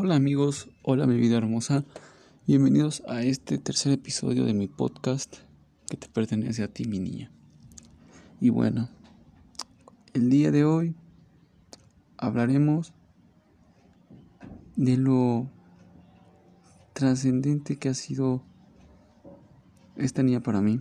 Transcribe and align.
Hola 0.00 0.14
amigos, 0.14 0.70
hola 0.84 1.08
mi 1.08 1.16
vida 1.16 1.38
hermosa, 1.38 1.84
bienvenidos 2.46 3.02
a 3.08 3.22
este 3.22 3.58
tercer 3.58 3.90
episodio 3.90 4.44
de 4.44 4.54
mi 4.54 4.68
podcast 4.68 5.38
que 5.90 5.96
te 5.96 6.06
pertenece 6.06 6.62
a 6.62 6.68
ti 6.68 6.84
mi 6.84 7.00
niña. 7.00 7.32
Y 8.40 8.50
bueno, 8.50 8.88
el 10.14 10.30
día 10.30 10.52
de 10.52 10.64
hoy 10.64 10.94
hablaremos 12.16 12.92
de 14.76 14.98
lo 14.98 15.50
trascendente 16.92 17.76
que 17.76 17.88
ha 17.88 17.94
sido 17.94 18.44
esta 19.96 20.22
niña 20.22 20.44
para 20.44 20.60
mí. 20.60 20.80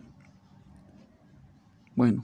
Bueno, 1.95 2.23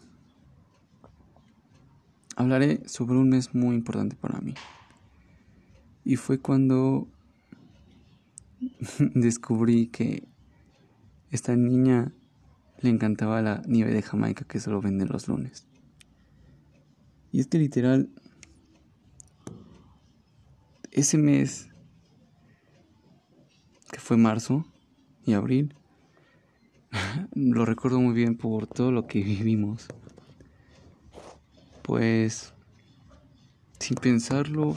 hablaré 2.35 2.87
sobre 2.87 3.17
un 3.17 3.29
mes 3.29 3.55
muy 3.55 3.73
importante 3.73 4.15
para 4.15 4.39
mí. 4.41 4.53
Y 6.05 6.17
fue 6.17 6.39
cuando 6.39 7.07
descubrí 8.99 9.87
que 9.87 10.27
esta 11.31 11.55
niña 11.55 12.11
le 12.81 12.89
encantaba 12.89 13.41
la 13.41 13.61
nieve 13.65 13.93
de 13.93 14.01
Jamaica 14.01 14.45
que 14.45 14.59
solo 14.59 14.81
venden 14.81 15.09
los 15.09 15.27
lunes. 15.27 15.65
Y 17.31 17.39
es 17.39 17.47
que 17.47 17.57
literal, 17.57 18.09
ese 20.91 21.17
mes, 21.17 21.69
que 23.91 23.99
fue 23.99 24.17
marzo 24.17 24.65
y 25.25 25.33
abril, 25.33 25.73
lo 27.33 27.65
recuerdo 27.65 27.99
muy 27.99 28.13
bien 28.13 28.37
por 28.37 28.67
todo 28.67 28.91
lo 28.91 29.07
que 29.07 29.23
vivimos. 29.23 29.87
Pues, 31.81 32.53
sin 33.79 33.95
pensarlo, 33.95 34.75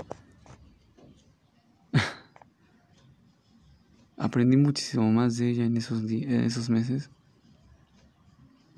aprendí 4.37 4.59
muchísimo 4.59 5.11
más 5.11 5.39
de 5.39 5.49
ella 5.49 5.65
en 5.65 5.79
esos, 5.79 6.03
en 6.03 6.43
esos 6.43 6.69
meses. 6.69 7.09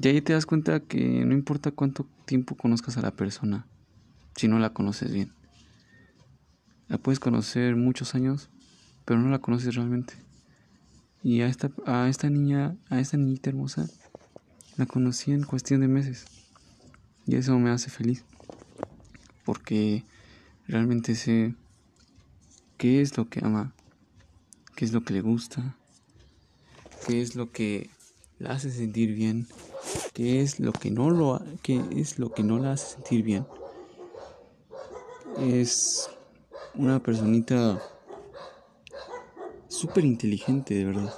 Y 0.00 0.06
ahí 0.06 0.20
te 0.20 0.32
das 0.32 0.46
cuenta 0.46 0.78
que 0.78 1.24
no 1.24 1.34
importa 1.34 1.72
cuánto 1.72 2.06
tiempo 2.26 2.54
conozcas 2.54 2.96
a 2.96 3.02
la 3.02 3.10
persona, 3.10 3.66
si 4.36 4.46
no 4.46 4.60
la 4.60 4.72
conoces 4.72 5.12
bien. 5.12 5.32
La 6.86 6.96
puedes 6.96 7.18
conocer 7.18 7.74
muchos 7.74 8.14
años, 8.14 8.50
pero 9.04 9.18
no 9.18 9.30
la 9.30 9.40
conoces 9.40 9.74
realmente. 9.74 10.14
Y 11.24 11.40
a 11.40 11.48
esta, 11.48 11.72
a 11.86 12.08
esta 12.08 12.30
niña, 12.30 12.76
a 12.88 13.00
esta 13.00 13.16
niñita 13.16 13.50
hermosa, 13.50 13.88
la 14.76 14.86
conocí 14.86 15.32
en 15.32 15.42
cuestión 15.42 15.80
de 15.80 15.88
meses. 15.88 16.24
Y 17.26 17.34
eso 17.34 17.58
me 17.58 17.70
hace 17.70 17.90
feliz. 17.90 18.24
Porque 19.44 20.04
realmente 20.68 21.16
sé 21.16 21.56
qué 22.76 23.00
es 23.00 23.16
lo 23.16 23.28
que 23.28 23.44
ama, 23.44 23.74
qué 24.78 24.84
es 24.84 24.92
lo 24.92 25.02
que 25.02 25.12
le 25.12 25.22
gusta, 25.22 25.76
qué 27.04 27.20
es 27.20 27.34
lo 27.34 27.50
que 27.50 27.90
la 28.38 28.50
hace 28.50 28.70
sentir 28.70 29.12
bien, 29.12 29.48
qué 30.14 30.40
es 30.40 30.60
lo 30.60 30.70
que 30.70 30.92
no 30.92 31.10
lo 31.10 31.42
qué 31.64 31.82
es 31.96 32.20
lo 32.20 32.32
que 32.32 32.44
no 32.44 32.60
la 32.60 32.74
hace 32.74 32.94
sentir 32.94 33.24
bien. 33.24 33.44
Es 35.40 36.08
una 36.76 37.02
personita 37.02 37.82
súper 39.66 40.04
inteligente, 40.04 40.74
de 40.74 40.84
verdad. 40.84 41.14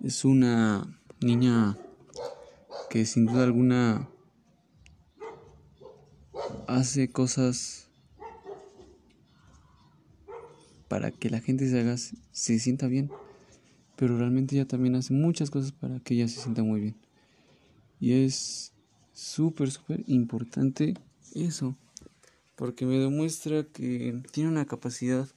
Es 0.00 0.24
una 0.24 1.00
niña 1.20 1.76
que 2.88 3.04
sin 3.04 3.26
duda 3.26 3.42
alguna 3.42 4.08
hace 6.68 7.10
cosas 7.10 7.85
para 10.88 11.10
que 11.10 11.30
la 11.30 11.40
gente 11.40 11.68
se 11.68 11.80
haga, 11.80 11.96
se 11.96 12.58
sienta 12.58 12.86
bien. 12.86 13.10
Pero 13.96 14.18
realmente 14.18 14.54
ella 14.54 14.68
también 14.68 14.94
hace 14.94 15.12
muchas 15.12 15.50
cosas 15.50 15.72
para 15.72 16.00
que 16.00 16.14
ella 16.14 16.28
se 16.28 16.40
sienta 16.40 16.62
muy 16.62 16.80
bien. 16.80 16.96
Y 17.98 18.24
es 18.24 18.72
súper, 19.12 19.70
súper 19.70 20.04
importante 20.06 20.94
eso. 21.34 21.76
Porque 22.56 22.86
me 22.86 22.98
demuestra 22.98 23.64
que 23.64 24.22
tiene 24.32 24.50
una 24.50 24.66
capacidad 24.66 25.28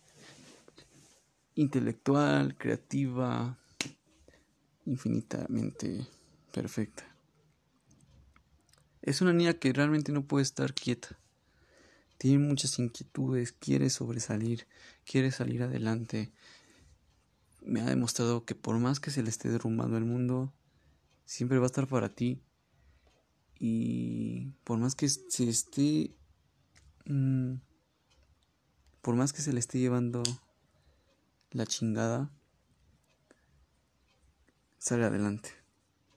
intelectual, 1.55 2.57
creativa, 2.57 3.57
infinitamente 4.85 6.05
perfecta. 6.53 7.03
Es 9.01 9.21
una 9.21 9.33
niña 9.33 9.53
que 9.53 9.73
realmente 9.73 10.11
no 10.11 10.25
puede 10.25 10.43
estar 10.43 10.73
quieta 10.73 11.17
tiene 12.19 12.39
muchas 12.39 12.77
inquietudes, 12.79 13.53
quiere 13.53 13.89
sobresalir, 13.89 14.67
quiere 15.05 15.31
salir 15.31 15.63
adelante. 15.63 16.33
Me 17.61 17.79
ha 17.79 17.85
demostrado 17.85 18.43
que 18.43 18.55
por 18.55 18.77
más 18.77 18.99
que 18.99 19.09
se 19.09 19.23
le 19.23 19.29
esté 19.29 19.49
derrumbando 19.49 19.97
el 19.97 20.03
mundo, 20.03 20.53
siempre 21.23 21.59
va 21.59 21.63
a 21.63 21.67
estar 21.67 21.87
para 21.87 22.09
ti. 22.09 22.43
Y 23.57 24.51
por 24.65 24.77
más 24.77 24.95
que 24.95 25.07
se 25.07 25.47
esté... 25.47 26.13
Mm, 27.05 27.55
por 29.01 29.15
más 29.15 29.31
que 29.31 29.41
se 29.41 29.53
le 29.53 29.61
esté 29.61 29.79
llevando 29.79 30.21
la 31.51 31.65
chingada, 31.65 32.29
sale 34.77 35.05
adelante. 35.05 35.51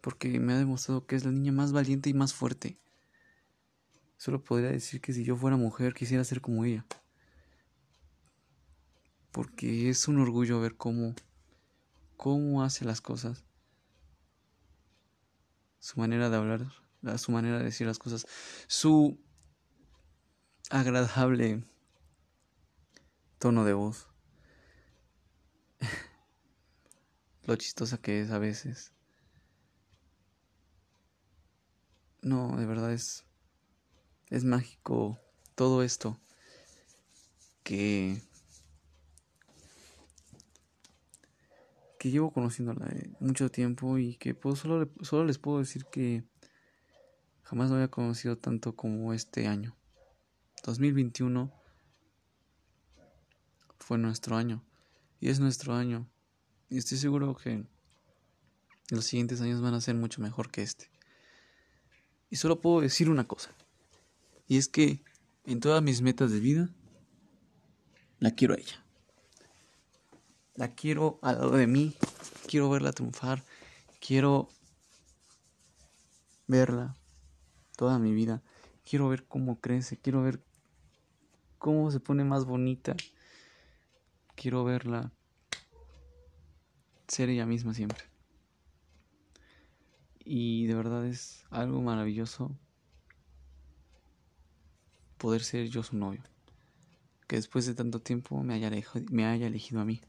Porque 0.01 0.41
me 0.41 0.53
ha 0.53 0.59
demostrado 0.59 1.07
que 1.07 1.15
es 1.15 1.25
la 1.25 1.31
niña 1.31 1.53
más 1.53 1.71
valiente 1.71 2.11
y 2.11 2.15
más 2.15 2.35
fuerte. 2.35 2.77
Solo 4.23 4.41
podría 4.41 4.71
decir 4.71 5.01
que 5.01 5.13
si 5.13 5.25
yo 5.25 5.35
fuera 5.35 5.57
mujer 5.57 5.95
quisiera 5.95 6.23
ser 6.23 6.41
como 6.41 6.65
ella. 6.65 6.87
Porque 9.33 9.91
es 9.91 10.07
un 10.07 10.21
orgullo 10.21 10.61
ver 10.61 10.77
cómo, 10.77 11.17
cómo 12.17 12.63
hace 12.63 12.85
las 12.85 13.01
cosas. 13.01 13.45
Su 15.81 15.99
manera 15.99 16.31
de 16.31 16.37
hablar, 16.37 16.73
su 17.19 17.33
manera 17.33 17.59
de 17.59 17.65
decir 17.65 17.85
las 17.85 17.99
cosas, 17.99 18.25
su 18.69 19.19
agradable 20.71 21.65
tono 23.41 23.65
de 23.65 23.73
voz. 23.73 24.07
Lo 27.43 27.57
chistosa 27.57 27.99
que 27.99 28.21
es 28.21 28.31
a 28.31 28.39
veces. 28.39 28.93
No, 32.21 32.57
de 32.57 32.67
verdad 32.67 32.93
es 32.93 33.25
es 34.33 34.45
mágico 34.45 35.19
todo 35.55 35.83
esto 35.83 36.19
que 37.63 38.23
que 41.99 42.11
llevo 42.11 42.33
conociéndola 42.33 42.91
mucho 43.21 43.51
tiempo 43.51 43.99
y 43.99 44.17
que 44.17 44.35
solo, 44.57 44.91
solo 45.03 45.27
les 45.27 45.39
puedo 45.39 45.59
decir 45.59 45.85
que 45.85 46.25
jamás 47.43 47.69
lo 47.69 47.77
había 47.77 47.89
conocido 47.89 48.37
tanto 48.37 48.75
como 48.75 49.13
este 49.13 49.47
año. 49.47 49.77
2021 50.65 51.53
fue 53.79 53.99
nuestro 53.99 54.37
año 54.37 54.65
y 55.21 55.29
es 55.29 55.39
nuestro 55.41 55.75
año 55.75 56.09
y 56.71 56.79
estoy 56.79 56.97
seguro 56.97 57.37
que 57.37 57.65
los 58.89 59.05
siguientes 59.05 59.43
años 59.43 59.61
van 59.61 59.75
a 59.75 59.81
ser 59.81 59.95
mucho 59.95 60.23
mejor 60.23 60.51
que 60.51 60.63
este. 60.63 60.91
Y 62.31 62.37
solo 62.37 62.63
puedo 62.63 62.81
decir 62.81 63.11
una 63.11 63.29
cosa. 63.29 63.55
Y 64.53 64.59
es 64.59 64.69
que 64.69 65.03
en 65.47 65.61
todas 65.61 65.83
mis 65.83 66.03
metas 66.03 66.31
de 66.31 66.39
vida, 66.39 66.69
la 68.19 68.33
quiero 68.33 68.53
a 68.53 68.59
ella. 68.59 68.85
La 70.57 70.75
quiero 70.75 71.19
al 71.23 71.37
lado 71.37 71.53
de 71.53 71.67
mí, 71.67 71.95
quiero 72.47 72.69
verla 72.69 72.93
triunfar, 72.93 73.43
quiero 73.99 74.51
verla 76.49 76.99
toda 77.79 77.99
mi 77.99 78.13
vida, 78.13 78.43
quiero 78.85 79.09
ver 79.09 79.25
cómo 79.25 79.59
crece, 79.59 79.97
quiero 79.97 80.23
ver 80.23 80.45
cómo 81.57 81.91
se 81.91 82.01
pone 82.01 82.23
más 82.23 82.45
bonita, 82.45 82.95
quiero 84.35 84.65
verla 84.65 85.13
ser 87.09 87.31
ella 87.31 87.47
misma 87.47 87.73
siempre. 87.73 88.05
Y 90.23 90.67
de 90.67 90.75
verdad 90.75 91.07
es 91.07 91.43
algo 91.49 91.81
maravilloso 91.81 92.55
poder 95.23 95.45
ser 95.45 95.69
yo 95.69 95.85
su 95.85 95.97
novio. 95.97 96.21
Que 97.29 97.37
después 97.37 97.65
de 97.65 97.77
tanto 97.77 98.01
tiempo 98.01 98.43
me 98.43 98.55
haya, 98.55 98.67
elegido, 98.67 99.07
me 99.13 99.25
haya 99.25 99.47
elegido 99.47 99.81
a 99.81 99.85
mí. 99.85 100.01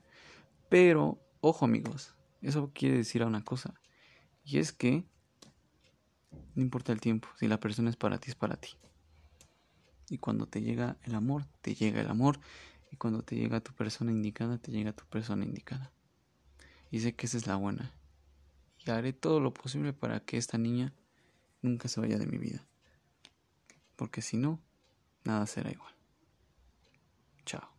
Pero, 0.70 1.20
ojo 1.40 1.66
amigos, 1.66 2.16
eso 2.42 2.72
quiere 2.74 2.98
decir 2.98 3.24
una 3.24 3.44
cosa. 3.44 3.76
Y 4.44 4.58
es 4.58 4.74
que 4.74 5.06
no 6.56 6.64
importa 6.64 6.92
el 6.92 7.00
tiempo, 7.00 7.28
si 7.38 7.48
la 7.48 7.60
persona 7.60 7.92
es 7.92 7.96
para 7.96 8.18
ti, 8.18 8.32
es 8.32 8.36
para 8.36 8.56
ti. 8.56 8.70
Y 10.10 10.18
cuando 10.18 10.48
te 10.48 10.64
llega 10.64 10.98
el 11.04 11.14
amor, 11.14 11.46
te 11.62 11.76
llega 11.76 12.02
el 12.02 12.10
amor. 12.10 12.40
Y 12.92 12.96
cuando 12.96 13.22
te 13.22 13.36
llega 13.36 13.62
tu 13.62 13.72
persona 13.74 14.12
indicada, 14.12 14.58
te 14.58 14.72
llega 14.72 14.94
tu 14.94 15.06
persona 15.06 15.46
indicada. 15.46 15.92
Y 16.90 17.02
sé 17.02 17.14
que 17.14 17.28
esa 17.28 17.38
es 17.38 17.46
la 17.46 17.56
buena. 17.56 17.92
Y 18.80 18.90
haré 18.90 19.14
todo 19.14 19.40
lo 19.40 19.54
posible 19.54 19.94
para 19.94 20.22
que 20.22 20.38
esta 20.38 20.58
niña 20.58 20.92
nunca 21.62 21.88
se 21.88 22.02
vaya 22.02 22.18
de 22.18 22.26
mi 22.26 22.40
vida. 22.40 22.66
Porque 23.96 24.24
si 24.24 24.38
no, 24.38 24.60
nada 25.26 25.46
será 25.46 25.72
igual. 25.72 25.92
Chao. 27.46 27.73